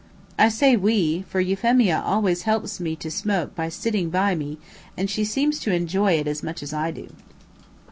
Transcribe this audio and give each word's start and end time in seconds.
I 0.39 0.49
say 0.49 0.75
WE, 0.75 1.25
for 1.29 1.39
Euphemia 1.39 2.01
always 2.03 2.41
helps 2.41 2.79
me 2.79 2.95
to 2.95 3.11
smoke 3.11 3.53
by 3.53 3.69
sitting 3.69 4.09
by 4.09 4.33
me, 4.33 4.57
and 4.97 5.07
she 5.11 5.23
seems 5.23 5.59
to 5.59 5.71
enjoy 5.75 6.13
it 6.13 6.25
as 6.25 6.41
much 6.41 6.63
as 6.63 6.73
I 6.73 6.89
do. 6.89 7.09